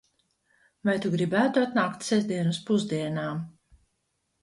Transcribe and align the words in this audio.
Vai 0.89 0.95
tu 1.03 1.11
gribētu 1.17 1.63
atnākt 1.65 2.09
sestdien 2.09 2.53
uz 2.57 2.65
pusdienām? 2.73 3.49